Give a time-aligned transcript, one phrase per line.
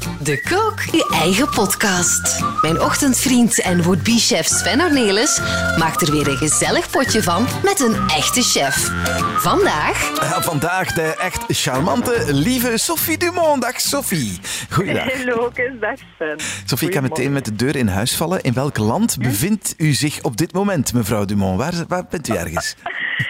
[0.00, 2.44] De Kook, je eigen podcast.
[2.60, 5.40] Mijn ochtendvriend en would-be-chef Sven Ornelis
[5.78, 8.90] maakt er weer een gezellig potje van met een echte chef.
[9.36, 10.20] Vandaag...
[10.20, 13.62] Ja, vandaag de echt charmante, lieve Sophie Dumont.
[13.62, 14.40] Dag Sophie.
[14.70, 15.12] Goeiedag.
[15.12, 15.50] Hallo,
[15.80, 16.36] dag Sven.
[16.64, 18.40] Sophie, ik kan meteen met de deur in huis vallen.
[18.40, 21.58] In welk land bevindt u zich op dit moment, mevrouw Dumont?
[21.58, 22.74] Waar, waar bent u ergens?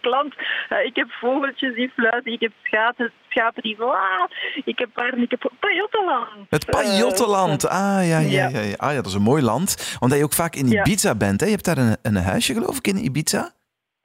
[0.00, 0.34] Land?
[0.70, 4.30] Uh, ik heb vogeltjes die fluiten, ik heb schapen, schapen die waaah,
[4.64, 6.50] ik heb paarden, ik heb Pajottenland.
[6.50, 8.48] Het Pajottenland, ah ja, ja, ja.
[8.48, 8.74] ja.
[8.76, 9.96] Ah, ja, dat is een mooi land.
[10.00, 11.40] Omdat je ook vaak in Ibiza bent.
[11.40, 11.46] Hè?
[11.46, 13.52] Je hebt daar een, een huisje, geloof ik, in Ibiza?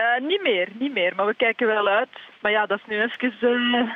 [0.02, 1.16] Uh, niet meer, niet meer.
[1.16, 2.10] Maar we kijken wel uit.
[2.42, 3.76] Maar ja, dat is nu even...
[3.76, 3.92] Uh,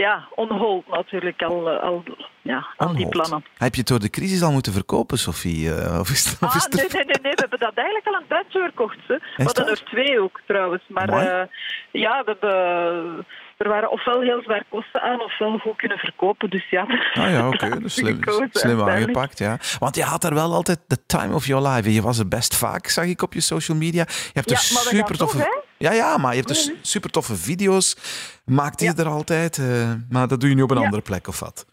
[0.00, 2.02] ja, onhold natuurlijk, al, al,
[2.42, 3.44] ja, al die plannen.
[3.56, 5.68] Heb je het door de crisis al moeten verkopen, Sophie?
[5.68, 8.14] Uh, of is, of is ah, nee, nee, nee, nee, we hebben dat eigenlijk al
[8.14, 8.98] een tijdje verkocht.
[9.06, 9.16] Hè.
[9.36, 10.82] We hadden er twee ook, trouwens.
[10.88, 11.46] Maar uh,
[11.90, 13.26] ja, we hebben
[13.60, 16.50] er waren ofwel heel zwaar kosten aan, ofwel goed kunnen verkopen.
[16.50, 17.64] Dus ja, ah ja, oké.
[17.64, 17.80] Okay.
[17.84, 18.18] slim,
[18.50, 19.58] slim aangepakt, ja.
[19.78, 21.92] Want je had er wel altijd the time of your life.
[21.92, 24.04] Je was er best vaak, zag ik op je social media.
[24.08, 25.68] Je hebt ja, er super toffe...
[25.78, 27.96] Ja, ja, maar je hebt dus super toffe video's.
[28.44, 29.58] Maakte je er altijd.
[29.58, 31.66] Uh, maar dat doe je nu op een andere plek, of wat?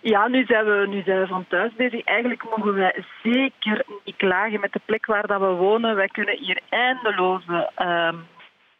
[0.00, 2.04] Ja, nu zijn, we, nu zijn we van thuis bezig.
[2.04, 5.94] Eigenlijk mogen wij zeker niet klagen met de plek waar dat we wonen.
[5.94, 8.26] Wij kunnen hier eindeloze um,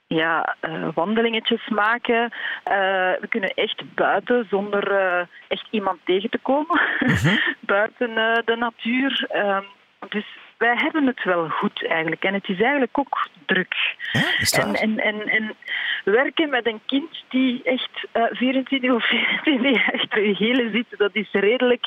[0.07, 2.23] ja, uh, wandelingetjes maken.
[2.23, 2.31] Uh,
[3.21, 6.81] we kunnen echt buiten zonder uh, echt iemand tegen te komen.
[6.99, 7.37] -huh.
[7.75, 9.29] buiten de natuur.
[9.35, 9.65] Um,
[10.09, 10.27] dus
[10.59, 12.23] wij hebben het wel goed eigenlijk.
[12.23, 13.75] En het is eigenlijk ook druk.
[14.13, 15.55] Ja, en, en, en, en,
[16.05, 21.11] werken met een kind die echt uh, 24 of 24 achter je hielen zit, dat
[21.13, 21.87] is redelijk...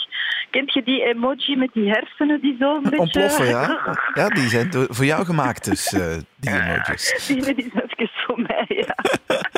[0.50, 2.98] Kent je die emoji met die hersenen die zo een beetje...
[2.98, 3.80] Ontploffen, ja.
[4.14, 7.26] Ja, die zijn voor jou gemaakt dus, uh, die emojis.
[7.28, 8.96] Die is even voor mij, ja.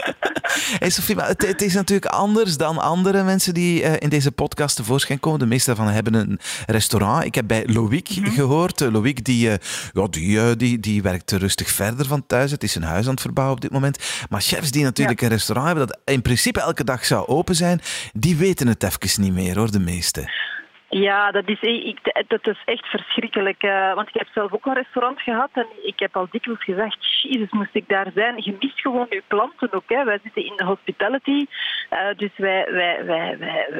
[0.77, 4.31] Hey Sophie, maar het, het, is natuurlijk anders dan andere mensen die uh, in deze
[4.31, 5.39] podcast tevoorschijn komen.
[5.39, 7.25] De meeste daarvan hebben een restaurant.
[7.25, 8.33] Ik heb bij Loïc mm -hmm.
[8.33, 8.81] gehoord.
[8.81, 9.53] Uh, Loïc die, uh,
[9.93, 12.51] ja, die, die, die werkt rustig verder van thuis.
[12.51, 13.97] Het is een huis aan het verbouwen op dit moment.
[14.29, 15.25] Maar chefs die natuurlijk ja.
[15.25, 17.81] een restaurant hebben dat in principe elke dag zou open zijn,
[18.13, 20.48] die weten het even niet meer hoor, de meeste.
[20.89, 23.63] Ja, dat is, ik, dat is echt verschrikkelijk.
[23.63, 27.21] Uh, want ik heb zelf ook een restaurant gehad en ik heb al dikwijls gezegd,
[27.21, 28.41] jezus, moest ik daar zijn?
[28.43, 29.83] Je mist gewoon je klanten ook.
[29.87, 30.03] Hè.
[30.03, 31.45] Wij zitten in de hospitality,
[31.91, 33.79] uh, dus wij, wij, wij, wij,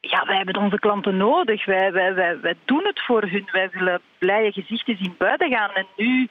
[0.00, 1.64] ja, wij hebben onze klanten nodig.
[1.64, 3.48] Wij, wij, wij, wij doen het voor hun.
[3.52, 5.72] Wij willen blije gezichten zien buiten gaan.
[5.74, 6.28] En nu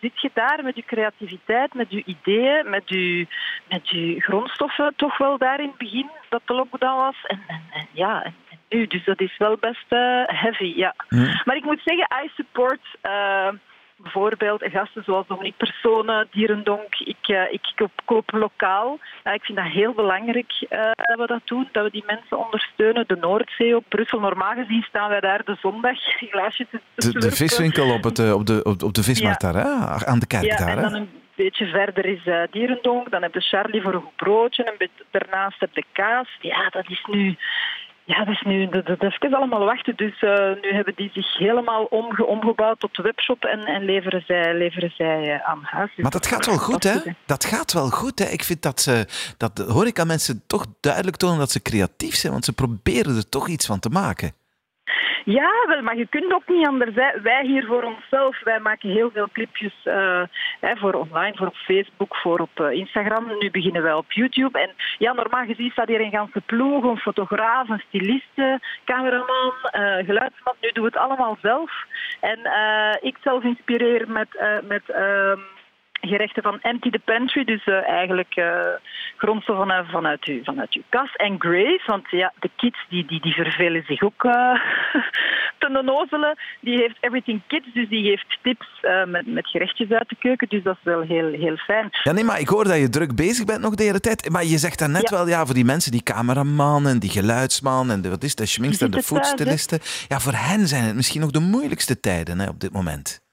[0.00, 3.26] zit je daar met je creativiteit, met je ideeën, met je,
[3.68, 7.16] met je grondstoffen toch wel daar in het begin dat de lockdown was.
[7.26, 8.32] En, en, en ja,
[8.70, 8.86] nu.
[8.86, 10.94] Dus dat is wel best uh, heavy, ja.
[11.44, 12.80] Maar ik moet zeggen, I support...
[13.02, 13.48] Uh,
[14.02, 16.94] bijvoorbeeld gasten zoals Dominique Personen, Dierendonk.
[16.94, 18.98] Ik, uh, ik koop, koop lokaal.
[19.32, 23.04] Ik vind dat heel belangrijk dat we dat doen, dat we die mensen ondersteunen.
[23.06, 24.20] De Noordzee op Brussel.
[24.20, 25.98] Normaal gezien staan wij daar de zondag
[26.30, 29.52] glaasjes te de, de viswinkel op, het, op, de, op, de vismarkt ja.
[29.52, 30.06] daar, hè?
[30.06, 30.76] aan de kerk ja, daar.
[30.76, 33.10] En dan een beetje verder is uh, Dierendonk.
[33.10, 34.64] Dan heb je Charlie voor een goed broodje.
[34.64, 36.28] En daarnaast heb je kaas.
[36.40, 37.36] Ja, dat is nu...
[38.10, 39.96] Ja, dat is nu dat, dat is allemaal wachten.
[39.96, 40.30] Dus uh,
[40.62, 45.34] nu hebben die zich helemaal omge, omgebouwd tot webshop en, en leveren zij, leveren zij
[45.34, 45.90] uh, aan huis.
[45.94, 46.98] Dus maar dat gaat wel goed, hè?
[47.26, 48.24] Dat gaat wel goed, hè?
[48.24, 49.06] Ik vind dat ze,
[49.36, 53.16] dat hoor ik aan mensen toch duidelijk tonen dat ze creatief zijn, want ze proberen
[53.16, 54.32] er toch iets van te maken.
[55.24, 56.94] Ja, wel, maar je kunt ook niet anders.
[56.94, 57.20] Hè.
[57.20, 60.22] Wij hier voor onszelf, wij maken heel veel clipjes uh,
[60.60, 63.38] hè, voor online, voor op Facebook, voor op uh, Instagram.
[63.38, 64.58] Nu beginnen wij op YouTube.
[64.58, 69.96] En ja, normaal gezien staat hier een ganse ploeg, een fotograaf, een styliste, cameraman, uh,
[70.06, 70.54] geluidsman.
[70.60, 71.72] Nu doen we het allemaal zelf.
[72.20, 72.38] En
[73.00, 74.28] ik zelf inspireer met...
[74.68, 75.58] met um,
[76.00, 78.44] gerechten van Empty the Pantry, dus uh, eigenlijk uh,
[79.16, 81.16] grondstoffen vanuit, vanuit, uw, vanuit uw kas.
[81.16, 84.32] En Grace, want ja, de kids die, die, die vervelen zich ook uh,
[85.58, 86.38] te nozelen.
[86.60, 88.66] Die heeft Everything Kids, dus die geeft tips
[89.06, 90.48] met, met gerechtjes uit de keuken.
[90.48, 91.88] Dus dat is wel heel, heel fijn.
[92.02, 94.30] Ja, nee, maar ik hoor dat je druk bezig bent nog de hele tijd.
[94.30, 95.16] Maar je zegt daar net ja.
[95.16, 98.46] wel, ja, voor die mensen, die cameraman en die geluidsman en de, wat is de
[98.46, 99.78] schminkster, de foodstylisten.
[100.08, 103.28] Ja, voor hen zijn het misschien nog de moeilijkste tijden hè, op dit moment.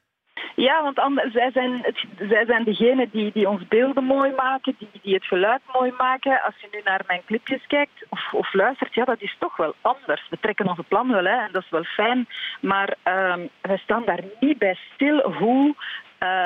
[0.55, 4.75] Ja, want anders, zij, zijn het, zij zijn degene die, die ons beelden mooi maken,
[4.77, 6.41] die, die het geluid mooi maken.
[6.41, 9.73] Als je nu naar mijn clipjes kijkt of, of luistert, ja, dat is toch wel
[9.81, 10.27] anders.
[10.29, 12.27] We trekken onze plan wel, hè, en dat is wel fijn.
[12.61, 15.75] Maar um, we staan daar niet bij stil hoe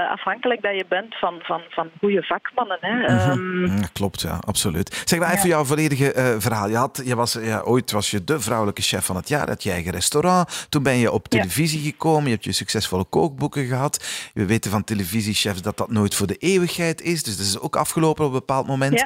[0.09, 2.77] afhankelijk dat je bent van, van, van goede vakmannen.
[2.81, 3.35] Hè.
[3.35, 3.91] Mm -hmm.
[3.93, 5.01] klopt, ja, absoluut.
[5.05, 6.69] Zeg maar even jouw volledige verhaal.
[6.69, 9.63] Je, had, je was, ja, ooit was je de vrouwelijke chef van het jaar, had
[9.63, 10.67] je eigen restaurant.
[10.69, 14.29] Toen ben je op televisie gekomen, je hebt je succesvolle kookboeken gehad.
[14.33, 17.75] We weten van televisiechefs dat dat nooit voor de eeuwigheid is, dus dat is ook
[17.75, 19.05] afgelopen op een bepaald moment.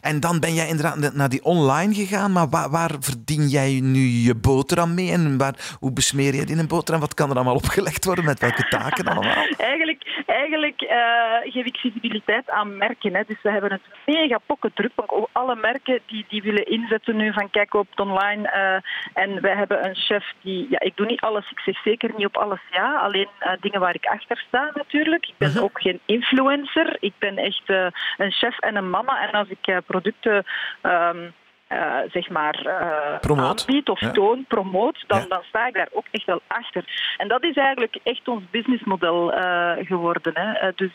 [0.00, 4.00] en dan ben jij inderdaad naar die online gegaan, maar waar, waar verdien jij nu
[4.00, 7.00] je boterham mee en waar, hoe besmeer je die in een boterham?
[7.00, 8.24] Wat kan er allemaal opgelegd worden?
[8.24, 9.49] Met welke taken allemaal?
[9.56, 13.14] Eigenlijk eigenlijk uh, geef ik visibiliteit aan merken.
[13.14, 13.22] Hè.
[13.26, 14.92] Dus we hebben het mega pokken druk.
[15.32, 18.52] Alle merken die, die willen inzetten nu van kijk op het online.
[18.54, 20.66] Uh, en wij hebben een chef die...
[20.70, 21.50] Ja, ik doe niet alles.
[21.50, 22.98] Ik zeg zeker niet op alles ja.
[22.98, 25.26] Alleen uh, dingen waar ik achter sta natuurlijk.
[25.26, 26.96] Ik ben ook geen influencer.
[27.00, 27.68] Ik ben echt
[28.16, 29.28] een chef en een mama.
[29.28, 30.44] En als ik producten...
[30.82, 31.32] Um,
[31.72, 34.10] uh, zeg maar uh, aanbiedt of ja.
[34.10, 35.26] toon, promoot, dan, ja.
[35.28, 37.14] dan sta ik daar ook echt wel achter.
[37.16, 40.32] En dat is eigenlijk echt ons businessmodel uh, geworden.
[40.34, 40.72] Hè.
[40.74, 40.92] dus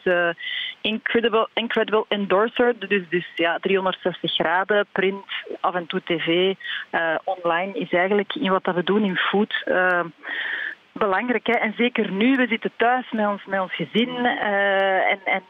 [0.81, 5.25] incredible, incredible endorser, dus, dus ja, 360 graden, print,
[5.59, 6.53] af en toe tv,
[7.23, 9.63] online, is eigenlijk in wat dat we doen in food
[10.99, 11.47] belangrijk.
[11.47, 11.53] Hè?
[11.53, 15.43] En zeker nu, we zitten thuis met ons, met ons gezin uh, en, en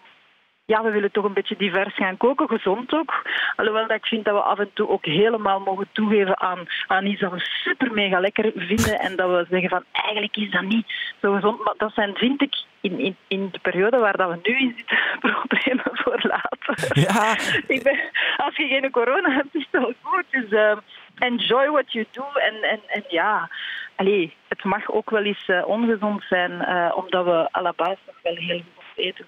[0.65, 3.25] ja, we willen toch een beetje divers gaan koken, gezond ook.
[3.56, 7.06] Alhoewel dat ik vind dat we af en toe ook helemaal mogen toegeven aan, aan
[7.06, 10.62] iets dat we super mega lekker vinden en dat we zeggen van eigenlijk is dat
[10.62, 10.85] niet
[11.21, 11.63] zo gezond.
[11.63, 14.73] Maar dat zijn, vind ik, in, in, in de periode waar dat we nu in
[14.77, 14.97] zitten,
[15.31, 17.01] problemen voor later.
[17.01, 17.38] Ja.
[17.67, 18.00] ik ben,
[18.38, 20.25] als je geen corona hebt, is het wel goed.
[20.29, 20.77] Dus uh,
[21.17, 23.50] enjoy what you do en, en, en ja...
[23.95, 27.97] Allee, het mag ook wel eens uh, ongezond zijn, uh, omdat we à la base
[28.06, 28.75] nog wel heel goed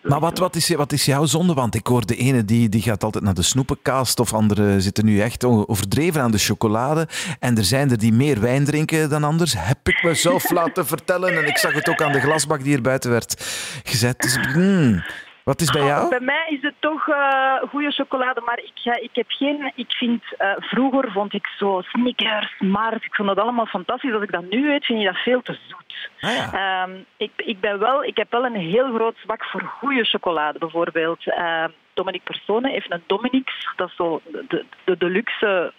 [0.01, 1.53] Maar wat, wat, is, wat is jouw zonde?
[1.53, 5.05] Want ik hoor de ene die, die gaat altijd naar de snoepenkast of anderen zitten
[5.05, 7.07] nu echt overdreven aan de chocolade.
[7.39, 9.53] En er zijn er die meer wijn drinken dan anders.
[9.57, 11.37] Heb ik mezelf laten vertellen.
[11.37, 13.45] En ik zag het ook aan de glasbak die hier buiten werd
[13.83, 14.21] gezet.
[14.21, 15.03] Dus, hmm.
[15.47, 16.09] Wat is bij jou?
[16.09, 19.71] Bij mij is het toch uh, goede chocolade, maar ik, ja, ik heb geen.
[19.75, 24.13] Ik vind uh, vroeger vond ik zo Snickers, Mars, ik vond dat allemaal fantastisch.
[24.13, 26.09] Als ik dat nu weet, vind je dat veel te zoet.
[26.19, 26.83] Ah, ja.
[26.83, 30.59] um, ik, ik, ben wel, ik heb wel een heel groot zwak voor goede chocolade,
[30.59, 31.25] bijvoorbeeld.
[31.25, 31.63] Uh,
[31.93, 35.73] Dominique Persone heeft een Dominique, dat is zo de, de, de luxe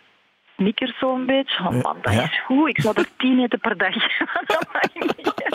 [0.56, 1.58] Snickers zo'n beetje.
[1.58, 2.68] Oh man, dat is goed.
[2.68, 3.94] Ik zou er tien eten per dag.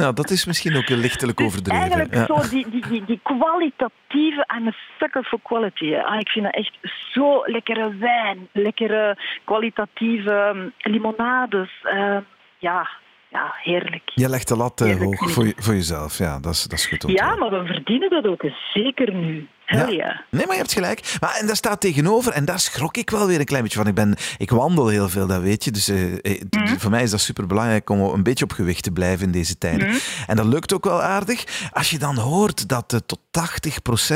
[0.00, 1.80] Nou, dat is misschien ook lichtelijk overdreven.
[1.80, 2.26] Eigenlijk ja.
[2.26, 5.94] zo die, die, die, die kwalitatieve, I'm a sucker for quality.
[5.94, 6.78] Ah, ik vind dat echt
[7.12, 11.70] zo lekkere wijn, lekkere kwalitatieve um, limonades.
[11.84, 12.16] Uh,
[12.58, 12.88] ja,
[13.28, 14.10] ja, heerlijk.
[14.14, 16.86] Je legt de lat uh, hoog voor, je, voor jezelf, ja, dat is, dat is
[16.86, 17.04] goed.
[17.06, 19.48] Ja, maar we verdienen dat ook, zeker nu.
[19.70, 19.86] Ja.
[19.86, 20.24] ja.
[20.30, 21.16] Nee, maar je hebt gelijk.
[21.20, 23.86] Maar, en daar staat tegenover, en daar schrok ik wel weer een klein beetje van.
[23.86, 25.70] Ik, ben, ik wandel heel veel, dat weet je.
[25.70, 26.18] Dus uh,
[26.50, 26.78] mm.
[26.78, 29.58] voor mij is dat super belangrijk om een beetje op gewicht te blijven in deze
[29.58, 29.88] tijden.
[29.88, 29.98] Mm.
[30.26, 31.68] En dat lukt ook wel aardig.
[31.72, 33.20] Als je dan hoort dat uh, tot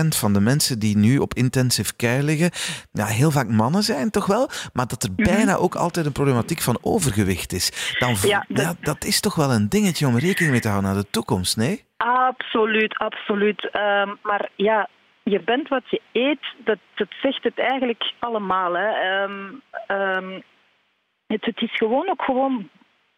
[0.04, 2.50] 80% van de mensen die nu op intensive care liggen,
[2.92, 4.48] ja, heel vaak mannen zijn, toch wel?
[4.72, 5.24] Maar dat er mm.
[5.24, 7.96] bijna ook altijd een problematiek van overgewicht is.
[7.98, 8.64] Dan, ja, dat...
[8.64, 11.56] Ja, dat is toch wel een dingetje om rekening mee te houden naar de toekomst,
[11.56, 11.84] nee?
[11.96, 13.64] Absoluut, absoluut.
[13.64, 14.88] Um, maar ja,
[15.24, 18.72] je bent wat je eet, dat, dat zegt het eigenlijk allemaal.
[18.74, 19.22] Hè.
[19.22, 20.42] Um, um,
[21.26, 22.68] het, het, is gewoon ook gewoon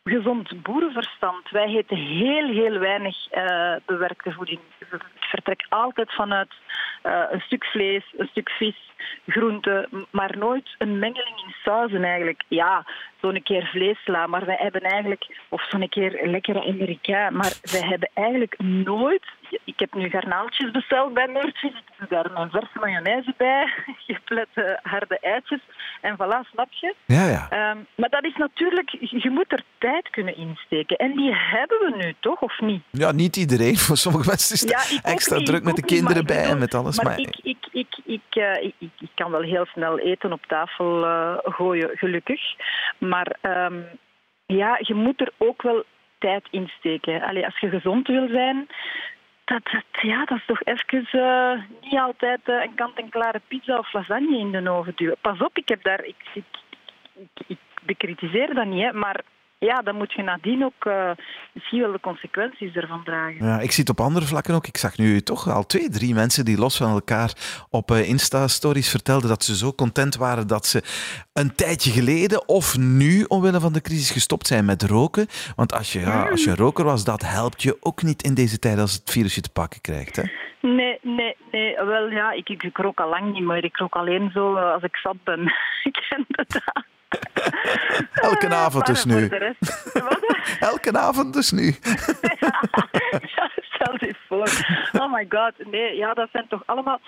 [0.04, 1.50] gezond boerenverstand.
[1.50, 4.60] Wij eten heel, heel weinig uh, bewerkte voeding.
[4.78, 6.52] Het vertrekt altijd vanuit
[7.02, 8.92] uh, een stuk vlees, een stuk vis,
[9.26, 12.42] groente, maar nooit een mengeling in sauzen eigenlijk.
[12.48, 12.84] Ja,
[13.20, 18.10] zo'n keer vleesla, maar wij hebben eigenlijk, of zo'n keer lekkere Amerikaan, maar wij hebben
[18.14, 19.24] eigenlijk nooit.
[19.64, 23.72] Ik heb nu garnaaltjes besteld bij Noordvis, ik doe daar een verse mayonaise bij,
[24.06, 25.60] geplette harde eitjes
[26.00, 26.94] en voilà, snap je?
[27.06, 27.70] Ja, ja.
[27.70, 31.96] Um, maar dat is natuurlijk, je moet er tijd kunnen insteken en die hebben we
[31.96, 32.82] nu toch, of niet?
[32.90, 33.76] Ja, niet iedereen.
[33.86, 36.96] Voor sommige mensen is het ja, extra druk met de kinderen bij en met alles.
[36.96, 40.46] Maar, maar ik, ik, ik, ik, uh, ik, ik, kan wel heel snel eten op
[40.46, 42.40] tafel uh, gooien, gelukkig.
[42.98, 43.86] Maar um,
[44.46, 45.84] ja, je moet er ook wel
[46.18, 47.22] tijd in steken.
[47.22, 48.66] Allee, als je gezond wil zijn,
[49.46, 53.92] dat, dat, ja, dat is toch even uh, niet altijd uh, een kant-en-klare pizza of
[53.92, 55.16] lasagne in de oven duwen.
[55.20, 56.04] Pas op, ik heb daar...
[56.04, 56.44] Ik, ik,
[57.14, 59.20] ik, ik bekritiseer dat niet, hè, maar
[59.58, 61.10] ja, dan moet je nadien ook uh,
[61.52, 63.46] misschien wel de consequenties ervan dragen.
[63.46, 64.66] Ja, ik zie het op andere vlakken ook.
[64.66, 67.32] Ik zag nu toch al twee, drie mensen die los van elkaar
[67.70, 70.82] op uh, Insta-stories vertelden dat ze zo content waren dat ze
[71.32, 75.26] een tijdje geleden of nu omwille van de crisis gestopt zijn met roken.
[75.56, 78.58] Want als je, ja, als je roker was, dat helpt je ook niet in deze
[78.58, 80.16] tijd als het virus je te pakken krijgt.
[80.16, 80.22] Hè?
[80.60, 81.76] Nee, nee, nee.
[81.76, 83.64] Wel ja, ik, ik rook al lang niet meer.
[83.64, 85.40] Ik rook alleen zo eh, als ik zat ben.
[85.88, 86.60] ik ken dat.
[88.30, 89.28] Elke avond dus nu.
[90.60, 91.64] Elke avond dus nu.
[92.40, 94.48] ja, stel je voor.
[94.48, 95.00] voor.
[95.00, 97.00] Oh my god, nee, ja, dat zijn toch allemaal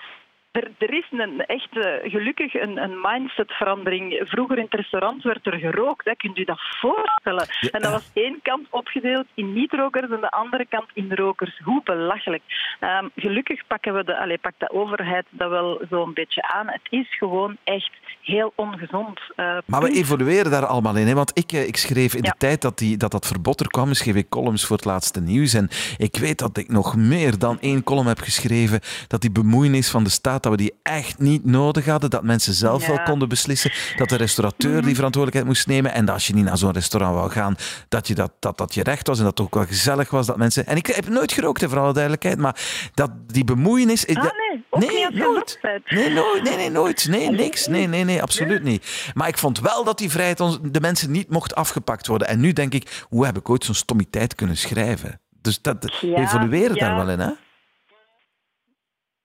[0.51, 4.21] er, er, is een echte, gelukkig een, een mindsetverandering.
[4.25, 6.15] Vroeger in het restaurant werd er gerookt, hè.
[6.15, 7.47] kunt u dat voorstellen?
[7.71, 11.61] En dat was één kant opgedeeld in niet-rokers en de andere kant in rokers.
[11.65, 12.43] Hoe belachelijk.
[12.81, 16.67] Um, gelukkig pakken we de, allez, pakt de overheid dat wel zo'n beetje aan.
[16.67, 17.91] Het is gewoon echt
[18.23, 19.21] heel ongezond.
[19.37, 21.07] Uh, maar we evolueren daar allemaal in.
[21.07, 21.15] Hè?
[21.15, 23.95] Want ik, eh, ik schreef in de tijd dat, die, dat dat verbod er kwam,
[23.95, 25.55] schreef ik columns voor het laatste nieuws.
[25.55, 29.91] En ik weet dat ik nog meer dan één column heb geschreven dat die bemoeienis
[29.91, 32.11] van de staat dat we die echt niet nodig hadden.
[32.11, 33.73] Dat mensen zelf wel konden beslissen.
[33.97, 34.95] Dat de restaurateur die mhm.
[34.95, 35.93] verantwoordelijkheid moest nemen.
[35.93, 37.57] En dat als je niet naar zo'n restaurant wou gaan,
[37.89, 39.19] dat, je dat, dat dat je recht was.
[39.19, 40.67] En dat het ook wel gezellig was dat mensen.
[40.67, 42.39] En ik heb nooit gerookt, voor alle duidelijkheid.
[42.39, 42.61] Maar
[42.95, 44.07] dat die bemoeienis.
[44.07, 44.23] Ah,
[44.71, 45.59] nee, nee nooit.
[45.89, 46.43] Nee, nooit.
[46.43, 47.09] Nee, nee, nooit.
[47.09, 47.67] Nee, niks.
[47.67, 49.13] Nee, nee, nee, absoluut niet.
[49.15, 52.29] Maar ik vond wel dat die vrijheid ons, de mensen niet mocht afgepakt worden.
[52.29, 55.21] En nu denk ik, hoe heb ik ooit zo'n stommiteit kunnen schrijven?
[55.43, 57.31] Dus dat ja, evolueren daar wel in, hè?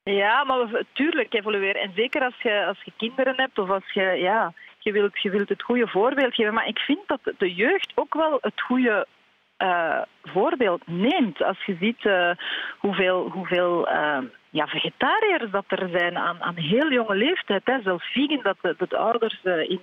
[0.04, 1.82] Ja, maar tuurlijk evolueren.
[1.82, 5.30] En zeker als je, als je kinderen hebt of als je, ja, je, wilt, je
[5.30, 6.54] wilt het goede voorbeeld geven.
[6.54, 9.08] Maar ik vind dat de jeugd ook wel het goede
[9.58, 11.44] uh, voorbeeld neemt.
[11.44, 12.32] Als je ziet uh,
[12.78, 14.18] hoeveel, hoeveel uh,
[14.50, 17.62] ja, vegetariërs dat er zijn aan, aan heel jonge leeftijd.
[17.66, 17.82] Hè.
[17.82, 18.58] Zelfs vegan, dat
[18.90, 19.82] de, ouders in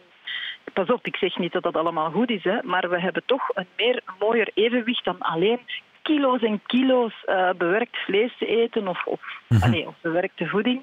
[0.72, 3.50] Pas op, ik zeg niet dat dat allemaal goed is, hè, maar we hebben toch
[3.54, 5.60] een meer mooier evenwicht dan alleen
[6.02, 9.86] kilo's en kilo's uh, bewerkt vlees te eten of, of, mm -hmm.
[9.86, 10.82] of bewerkte voeding.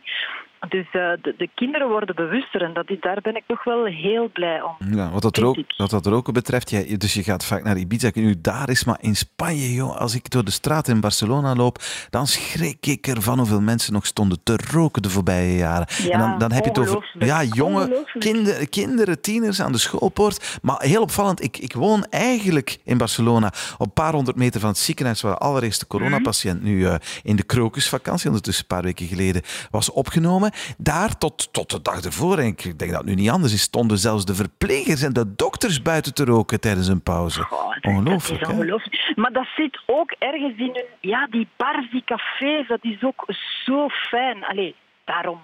[0.69, 4.29] Dus uh, de, de, kinderen worden bewuster en dat, daar ben ik toch wel heel
[4.33, 4.75] blij om.
[4.95, 8.35] Ja, wat dat, rook, wat dat roken betreft, dus je gaat vaak naar Ibiza, nu
[8.41, 12.27] daar is, maar in Spanje, joh, als ik door de straat in Barcelona loop, dan
[12.27, 15.87] schrik ik ervan hoeveel mensen nog stonden te roken de voorbije jaren.
[16.03, 19.77] Ja, en dan, dan heb je het over ja, jonge kinderen, kinderen, tieners aan de
[19.77, 20.59] schoolpoort.
[20.61, 24.69] Maar heel opvallend, ik, ik woon eigenlijk in Barcelona, op een paar honderd meter van
[24.69, 29.07] het ziekenhuis waar de allereerste coronapatiënt nu uh, in de krokusvakantie, ondertussen een paar weken
[29.07, 30.51] geleden, was opgenomen.
[30.77, 33.61] Daar tot, tot de dag ervoor, en ik denk dat het nu niet anders is,
[33.61, 37.47] stonden zelfs de verplegers en de dokters buiten te roken tijdens een pauze.
[37.81, 39.13] ongelooflijk, dat ongelooflijk.
[39.15, 40.85] Maar dat zit ook ergens in hun...
[41.01, 43.25] Ja, die bars, die cafés, dat is ook
[43.65, 44.45] zo fijn.
[44.45, 45.39] Allee, daarom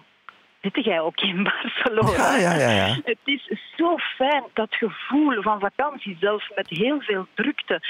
[0.71, 2.35] zit jij ook in Barcelona.
[2.35, 2.95] Ja, ja, ja, ja.
[3.03, 7.81] Het is zo fijn, dat gevoel van vakantie, zelfs met heel veel drukte.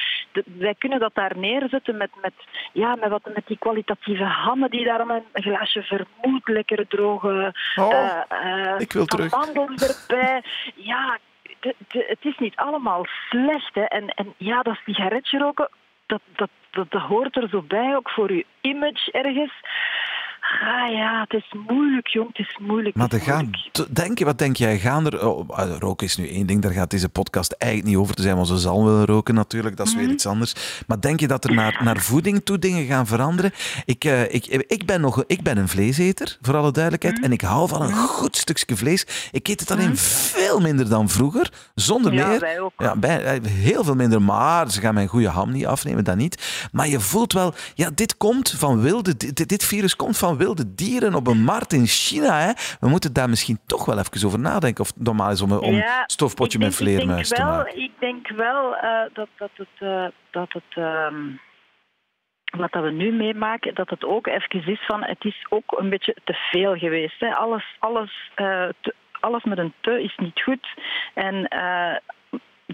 [0.43, 2.33] wij kunnen dat daar neerzetten met, met,
[2.73, 8.21] ja, met, wat, met die kwalitatieve hammen die daar een glaasje vermoed, lekker droge oh,
[8.45, 9.33] uh, ik wil terug.
[9.33, 10.43] erbij.
[10.75, 11.17] Ja,
[11.89, 13.75] het is niet allemaal slecht.
[13.75, 13.83] Hè.
[13.83, 15.69] En, en ja, dat sigaretje roken,
[16.05, 19.53] dat, dat, dat, dat hoort er zo bij, ook voor je image ergens.
[20.61, 22.27] Ah ja, het is moeilijk, jong.
[22.27, 22.95] Het is moeilijk.
[22.95, 23.49] Maar er gaan,
[23.89, 24.79] denk, wat denk jij?
[24.79, 28.01] Gaan er, oh, ah, roken is nu één ding, daar gaat deze podcast eigenlijk niet
[28.01, 30.13] over te zijn, want ze zal willen roken natuurlijk, dat is weer mhm.
[30.13, 30.83] iets anders.
[30.87, 33.51] Maar denk je dat er naar, naar voeding toe dingen gaan veranderen?
[33.85, 37.25] Ik, uh, ik, ik, ben nog, ik ben een vleeseter, voor alle duidelijkheid, mhm.
[37.25, 37.97] en ik hou van een mhm.
[37.99, 39.29] goed stukje vlees.
[39.31, 42.39] Ik eet het alleen veel minder dan vroeger, zonder ja, meer.
[42.39, 42.73] Wij ook.
[42.77, 46.15] Ja, bij, eh, heel veel minder, maar ze gaan mijn goede ham niet afnemen, dat
[46.15, 46.67] niet.
[46.71, 50.41] Maar je voelt wel, ja, dit komt van wilde, dit, dit virus komt van wilde
[50.75, 52.39] dieren op een markt in China.
[52.39, 52.51] Hè?
[52.79, 54.83] We moeten daar misschien toch wel even over nadenken.
[54.83, 57.81] Of het normaal is om een ja, stofpotje met vleermuis te maken.
[57.81, 59.67] Ik denk wel uh, dat, dat het...
[59.79, 61.39] Uh, dat het um
[62.57, 65.89] wat dat we nu meemaken, dat het ook even is van, het is ook een
[65.89, 67.19] beetje te veel geweest.
[67.19, 67.35] Hè.
[67.35, 70.67] Alles, alles, uh, te, alles met een te is niet goed.
[71.13, 71.95] En uh,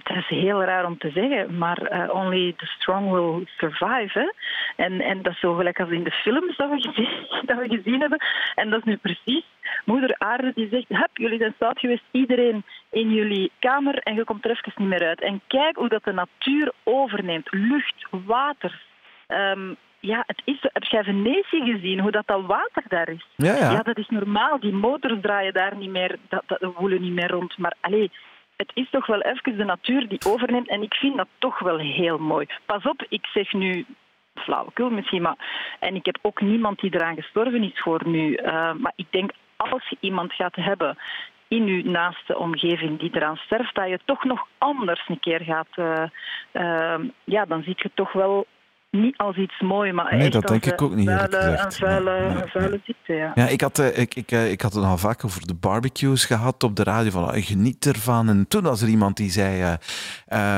[0.04, 4.20] dat is heel raar om te zeggen, maar uh, only the strong will survive.
[4.20, 4.32] Hè?
[4.80, 7.10] En, en dat is zo gelijk als in de films dat we, gezien,
[7.50, 8.20] dat we gezien hebben.
[8.56, 9.46] En dat is nu precies
[9.86, 14.24] moeder aarde die zegt, heb jullie zijn stout geweest, iedereen in jullie kamer en je
[14.24, 15.22] komt er even niet meer uit.
[15.22, 17.48] En kijk hoe dat de natuur overneemt.
[17.52, 18.82] Lucht, water,
[19.28, 23.26] um, ja, het is, heb jij Venetië gezien, hoe dat, dat water daar is?
[23.36, 23.72] Ja, ja.
[23.72, 24.60] ja, dat is normaal.
[24.60, 27.58] Die motors draaien daar niet meer, dat, dat woelen niet meer rond.
[27.58, 28.08] Maar allez,
[28.56, 30.70] het is toch wel even de natuur die overneemt.
[30.70, 32.48] En ik vind dat toch wel heel mooi.
[32.66, 33.86] Pas op, ik zeg nu
[34.40, 35.38] flauwekul misschien, maar...
[35.80, 38.32] En ik heb ook niemand die eraan gestorven is voor nu.
[38.32, 40.98] Uh, maar ik denk, als je iemand gaat hebben
[41.48, 45.68] in je naaste omgeving die eraan sterft, dat je toch nog anders een keer gaat...
[45.76, 46.04] Uh,
[46.54, 48.46] uh, ja, dan zie je toch wel
[48.92, 51.08] niet als iets moois, maar nee, echt dat denk als ik ook niet.
[51.10, 53.32] Vuile, een vuile, nee, vuile ziekte, ja.
[53.36, 56.26] ja ik, had, uh, ik, ik, uh, ik had het al vaak over de barbecues
[56.26, 58.30] gehad op de radio, van geniet ervan.
[58.30, 59.78] En toen was er iemand die zei,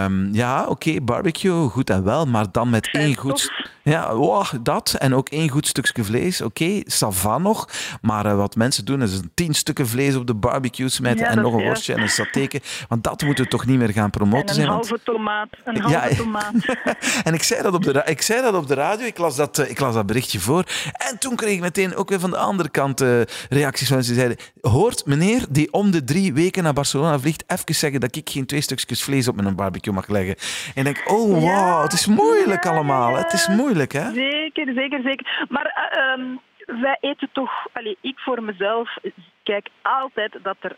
[0.06, 3.70] um, ja, oké, okay, barbecue, goed en wel, maar dan met één goed...
[3.84, 4.96] Ja, wow, dat.
[5.00, 6.42] En ook één goed stukje vlees.
[6.42, 7.70] Oké, okay, savan nog.
[8.02, 11.32] Maar uh, wat mensen doen, is een tien stukken vlees op de barbecue smijten Ja,
[11.32, 12.62] en nog een worstje en een satéke.
[12.88, 14.68] Want dat moeten we toch niet meer gaan promoten En een zijn.
[14.68, 15.48] want- halve tomaat.
[15.64, 16.54] Een halve Ja, tomaat.
[17.28, 19.36] en ik zei, dat op de, ra- ik zei dat op de radio, ik las
[19.36, 20.64] dat, eh, ik las dat berichtje voor.
[21.10, 24.14] En toen kreeg ik meteen ook weer van de andere kant eh, reacties van mensen
[24.14, 24.46] die zeiden...
[24.62, 28.46] Hoort meneer die om de drie weken naar Barcelona vliegt, even zeggen dat ik geen
[28.46, 30.36] twee stukjes vlees op mijn barbecue mag leggen.
[30.76, 33.16] En ik denk, oh wow, het is moeilijk allemaal.
[33.16, 34.14] Het is moeilijk, hè?
[34.14, 35.46] Zeker, zeker, zeker.
[35.50, 38.98] Maar eh, ehm, wij eten toch, allee, ik voor mezelf
[39.44, 40.76] kijk altijd dat er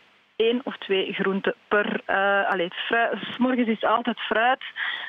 [0.48, 2.00] één of twee groenten per.
[2.04, 4.62] eh allee, 's morgens is altijd fruit,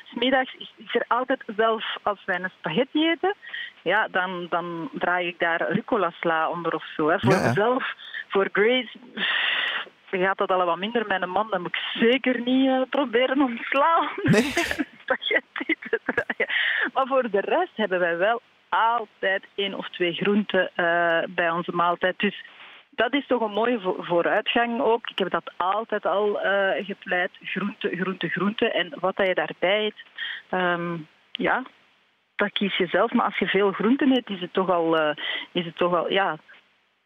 [0.04, 3.34] 's middags is, is er altijd, zelf als wij een spaghetti eten,
[3.82, 7.08] ja, dan, dan draai ik daar rucola sla onder of zo.
[7.08, 7.18] Hè.
[7.18, 7.94] Voor Ja, mezelf,
[8.28, 8.98] voor Grace.
[10.10, 13.58] Gaat dat al wat minder een man, dan moet ik zeker niet eh, proberen om
[13.62, 14.42] sla Nee.
[15.02, 16.54] spaghetti te draaien.
[16.92, 21.72] Maar voor de rest hebben wij wel altijd één of twee groenten eh, bij onze
[21.72, 22.18] maaltijd.
[22.18, 22.44] Dus
[22.96, 25.08] dat is toch een mooie vo- vooruitgang ook.
[25.10, 27.30] Ik heb dat altijd al eh, gepleit.
[27.42, 28.70] Groente, groente, groente.
[28.72, 30.04] En wat dat je daarbij eet,
[30.50, 30.96] ehm,
[31.32, 31.62] ja,
[32.36, 33.12] dat kies je zelf.
[33.12, 35.16] Maar als je veel groenten eet, is het toch al, eh,
[35.52, 36.38] is het toch al ja,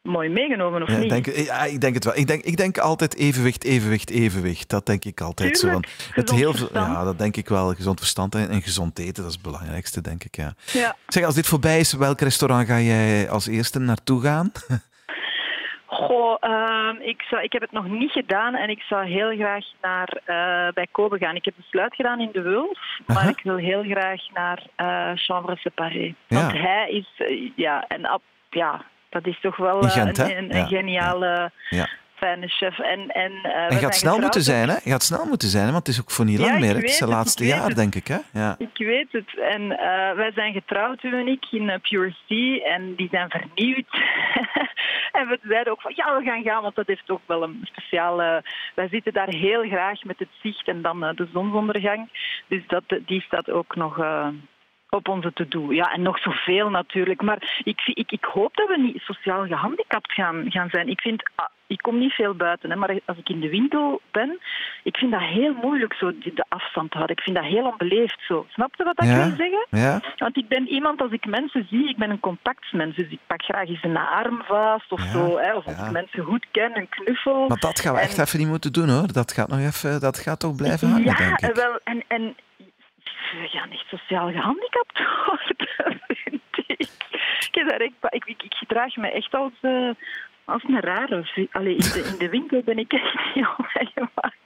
[0.03, 1.11] mooi meegenomen, of Ja, ik, niet?
[1.11, 2.17] denk, ja, ik denk het wel.
[2.17, 4.69] Ik denk, ik denk altijd evenwicht, evenwicht, evenwicht.
[4.71, 5.95] Dat denk ik altijd Tuurlijk, zo.
[6.03, 6.87] Van, het heel, verstand.
[6.87, 7.75] ja, dat denk ik wel.
[7.75, 10.37] Gezond verstand en, en gezond eten, dat is het belangrijkste, denk ik.
[10.37, 10.55] Ja.
[10.73, 10.97] Ja.
[11.07, 14.53] Zeg, als dit voorbij is, welk restaurant ga jij als eerste naartoe gaan?
[15.91, 19.65] Goh, ehm, ik, zou, ik heb het nog niet gedaan en ik zou heel graag
[19.81, 21.35] naar eh, bij Kobe gaan.
[21.37, 25.57] Ik heb besluit gedaan in de Wulf, maar ik wil heel graag naar eh Chambre
[25.57, 26.15] Séparée.
[26.29, 28.21] Want hij is, eh, ja, en
[28.51, 31.89] ja, dat is toch wel Gent, een, een, Ja, een geniale, Ja.
[32.21, 32.79] Fijne chef.
[32.79, 34.75] En, en, eh, En je snel moeten getrouwd zijn, hè?
[34.75, 35.73] Je gaat snel moeten zijn, hè?
[35.73, 36.75] Want het is ook voor niet lang meer.
[36.75, 37.77] Het is het laatste jaar, het.
[37.77, 38.19] denk ik, hè?
[38.33, 38.55] Ja.
[38.59, 39.39] Ik weet het.
[39.39, 42.65] En eh, wij zijn getrouwd, u en ik, in eh, Pure Sea.
[42.75, 43.87] En die zijn vernieuwd.
[45.19, 47.61] en we zeiden ook van, ja, we gaan gaan, want dat heeft ook wel een
[47.63, 48.45] speciale...
[48.75, 52.09] Wij zitten daar heel graag met het zicht en dan de zonsondergang.
[52.49, 54.05] Dus dat, die staat ook nog...
[54.89, 55.73] op onze to-do.
[55.73, 57.23] Ja, en nog zoveel natuurlijk.
[57.23, 60.89] Maar ik, ik, ik hoop dat we niet sociaal gehandicapt gaan, gaan zijn.
[60.89, 64.01] Ik vind, ah, ik kom niet veel buiten, hè, maar als ik in de winkel
[64.11, 64.39] ben,
[64.83, 67.17] ik vind dat heel moeilijk, zo de afstand houden.
[67.17, 68.47] Ik vind dat heel onbeleefd zo.
[68.49, 69.17] Snap je wat ik Ja.
[69.27, 69.67] wil zeggen?
[69.71, 70.01] Ja?
[70.17, 72.97] Want ik ben iemand, als ik mensen zie, ik ben een contactmens.
[72.97, 75.39] Dus ik pak graag eens een arm vast of Ja, zo.
[75.39, 77.49] Hè, of als ik mensen goed ken, een knuffel.
[77.49, 79.13] Maar dat gaan we echt En- even niet moeten doen, hoor.
[79.13, 80.01] Dat gaat nog even...
[80.01, 81.55] Dat gaat toch blijven hangen, ja, denk ik.
[81.55, 82.37] wel, en, en
[83.43, 86.89] we gaan echt sociaal gehandicapt worden, vind ik.
[88.11, 89.91] Ik, ik, ik gedraag me echt als, eh,
[90.51, 91.49] als een rare.
[91.53, 93.55] Allee, in, de, in de winkel ben ik echt heel
[93.95, 94.37] gemaakt.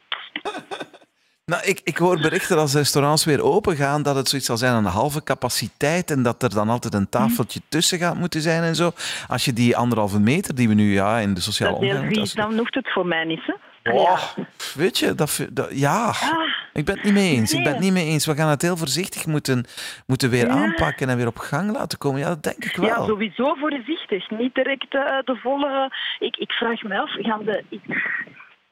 [1.46, 4.72] Nou, ik, ik hoor berichten als restaurants weer open gaan dat het zoiets zal zijn
[4.72, 8.62] aan een halve capaciteit en dat er dan altijd een tafeltje tussen gaat moeten zijn
[8.62, 8.90] en zo.
[9.28, 12.74] Als je die anderhalve meter die we nu ja, in de sociale als- Dan hoeft
[12.74, 13.54] het voor mij niet, hè?
[13.92, 14.20] Oh,
[14.74, 16.14] weet je, dat, ja, Ah,
[16.72, 17.52] ik ben het niet mee eens.
[17.52, 18.26] Ik ben het niet mee eens.
[18.26, 19.64] We gaan het heel voorzichtig moeten,
[20.06, 20.52] moeten weer Ja.
[20.52, 22.20] aanpakken en weer op gang laten komen.
[22.20, 22.86] Ja, dat denk ik wel.
[22.86, 24.30] Ja, sowieso voorzichtig.
[24.30, 25.90] Niet direct eh, de volle...
[26.18, 27.80] Ik, ik vraag me af, gaan de, ik,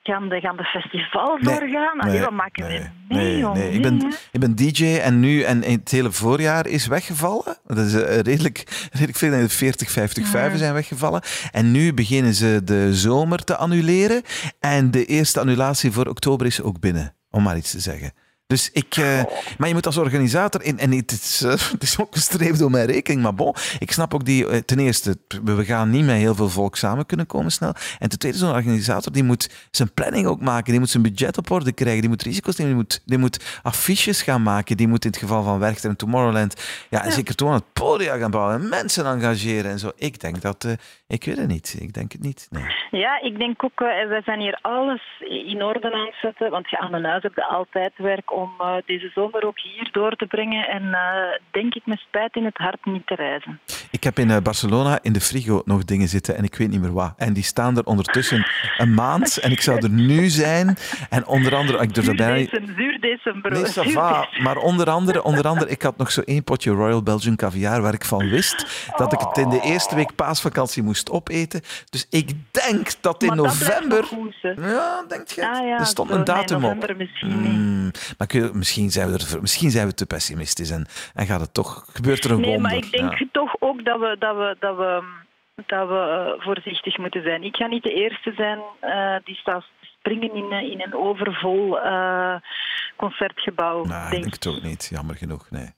[0.02, 2.00] gaan de, gaan de festivals Nee, doorgaan?
[2.00, 2.68] Allee, wat maken we
[3.08, 3.42] mee?
[3.42, 3.72] nee, nee.
[3.72, 4.08] Ik, ben, hè?
[4.32, 7.56] ik ben DJ en nu en het hele voorjaar is weggevallen.
[7.66, 9.30] Dat is eh, redelijk, redelijk veel.
[9.30, 11.22] De 40, 50 vijven zijn weggevallen.
[11.50, 14.22] En nu beginnen ze de zomer te annuleren.
[14.60, 18.12] En de eerste annulatie voor oktober is ook binnen, om maar iets te zeggen.
[18.52, 19.22] Dus ik, eh,
[19.58, 22.56] maar je moet als organisator, in, en het is, eh, het is ook een streep
[22.56, 25.90] door mijn rekening, maar bon, ik snap ook die, eh, ten eerste, we we gaan
[25.90, 27.74] niet met heel veel volk samen kunnen komen snel.
[27.98, 31.38] En ten tweede, zo'n organisator, die moet zijn planning ook maken, die moet zijn budget
[31.38, 34.88] op orde krijgen, die moet risico's nemen, die moet, die moet affiches gaan maken, die
[34.88, 38.30] moet in het geval van Werchter en Tomorrowland, ja, en zeker toen het podium gaan
[38.30, 39.90] bouwen en mensen engageren en zo.
[39.96, 40.66] Ik denk dat,
[41.06, 42.64] ik weet het niet, ik denk het niet, nee.
[42.90, 46.50] Ja, ik denk ook, wij zijn hier alles in orde aan het zetten.
[46.50, 50.16] Want je aan mijn huis hebt altijd werk om eh, deze zomer ook hier door
[50.16, 50.68] te brengen.
[50.68, 53.60] En eh, denk ik met spijt in het hart niet te reizen.
[53.90, 56.80] Ik heb in eh, Barcelona in de frigo nog dingen zitten en ik weet niet
[56.80, 57.14] meer wat.
[57.16, 58.46] En die staan er ondertussen
[58.78, 60.76] een maand en ik zou er nu zijn.
[61.10, 62.50] En onder andere, ik durf dat bijna niet...
[63.50, 64.28] Nee, va.
[64.42, 67.94] Maar onder andere, onder andere, ik had nog zo één potje Royal Belgian caviar waar
[67.94, 71.60] ik van wist dat ik het in de eerste week paasvakantie moest opeten.
[71.90, 74.70] Dus ik denk dat in Maar dat blijft november...
[74.70, 75.48] Ja, denk je?
[75.48, 76.62] Ah, ja, er stond een datum op.
[76.62, 77.52] november misschien niet.
[77.52, 77.81] Hmm,
[78.18, 81.54] maar kun misschien, zijn we er, misschien zijn we te pessimistisch en, en gaat het
[81.54, 82.70] toch, gebeurt er een Nee, wonder.
[82.70, 83.26] maar ik denk Ja.
[83.32, 85.02] toch ook dat we, dat we, dat we,
[85.66, 85.94] dat we
[86.38, 87.42] eh, voorzichtig moeten zijn.
[87.42, 89.64] Ik ga niet de eerste zijn eh, die staat
[89.98, 91.78] springen in, eh, in een overvol
[92.96, 93.84] concertgebouw.
[93.84, 95.50] Nou, ik denk denk het ook niet, jammer genoeg.
[95.50, 95.70] Nee.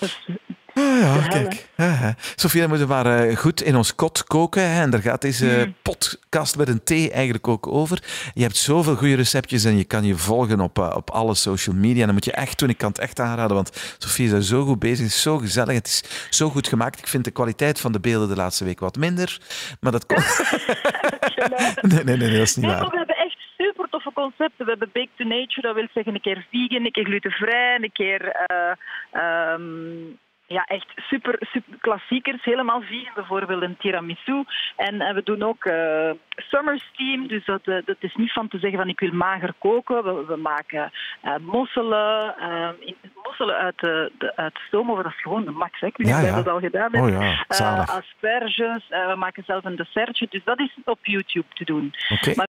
[0.00, 0.26] Dus
[0.74, 1.68] Oh ja, kijk.
[1.76, 4.70] Ja, Sofie, dan moeten we maar goed in ons kot koken.
[4.70, 4.82] Hè.
[4.82, 5.74] En daar gaat deze mm.
[5.82, 8.02] podcast met een thee eigenlijk ook over.
[8.34, 11.76] Je hebt zoveel goede receptjes en je kan je volgen op, uh, op alle social
[11.76, 12.00] media.
[12.00, 12.68] En dan moet je echt doen.
[12.68, 14.98] Ik kan het echt aanraden, want Sofie is daar zo goed bezig.
[14.98, 15.74] Het is zo gezellig.
[15.74, 16.98] Het is zo goed gemaakt.
[16.98, 19.40] Ik vind de kwaliteit van de beelden de laatste week wat minder.
[19.80, 20.40] Maar dat komt...
[21.92, 22.88] nee, nee, nee, dat is niet waar.
[22.90, 24.64] We hebben echt super toffe concepten.
[24.64, 27.92] We hebben Bake to Nature, dat wil zeggen een keer vegan, een keer glutenvrij, een
[27.92, 28.46] keer...
[28.50, 30.18] Uh, um,
[30.52, 32.44] ja, echt super, super klassiekers.
[32.44, 34.44] Helemaal vegan, bijvoorbeeld een tiramisu.
[34.76, 37.26] En, en we doen ook uh, summer steam.
[37.26, 40.04] Dus dat, uh, dat is niet van te zeggen van ik wil mager koken.
[40.04, 40.92] We, we maken
[41.24, 42.34] uh, mosselen.
[42.78, 45.80] In, mosselen uit, de, de, uit stoom, dat is gewoon de max.
[45.80, 45.86] Hè.
[45.86, 46.34] Ik weet niet ja, ja.
[46.34, 47.14] dat al gedaan hebt.
[47.14, 47.84] Oh, ja.
[47.84, 48.88] asperges.
[48.88, 50.26] we maken zelf een dessertje.
[50.30, 51.94] Dus dat is op YouTube te doen.
[52.08, 52.46] Okay.